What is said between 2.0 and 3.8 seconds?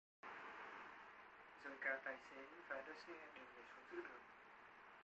tài xế và lơ xe đều nhảy